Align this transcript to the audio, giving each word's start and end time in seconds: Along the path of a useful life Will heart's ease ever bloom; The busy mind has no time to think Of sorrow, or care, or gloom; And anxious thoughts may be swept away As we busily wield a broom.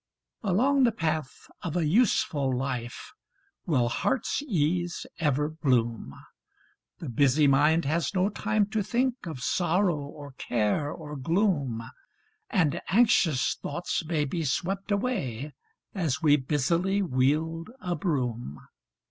Along 0.41 0.83
the 0.83 0.91
path 0.91 1.45
of 1.61 1.77
a 1.77 1.85
useful 1.85 2.51
life 2.51 3.13
Will 3.67 3.87
heart's 3.87 4.41
ease 4.41 5.05
ever 5.19 5.47
bloom; 5.47 6.15
The 6.97 7.07
busy 7.07 7.45
mind 7.45 7.85
has 7.85 8.11
no 8.15 8.29
time 8.29 8.65
to 8.71 8.81
think 8.81 9.27
Of 9.27 9.43
sorrow, 9.43 9.99
or 9.99 10.31
care, 10.31 10.91
or 10.91 11.15
gloom; 11.15 11.83
And 12.49 12.81
anxious 12.89 13.53
thoughts 13.53 14.03
may 14.03 14.25
be 14.25 14.43
swept 14.43 14.91
away 14.91 15.53
As 15.93 16.19
we 16.19 16.35
busily 16.35 17.03
wield 17.03 17.69
a 17.79 17.93
broom. 17.95 18.59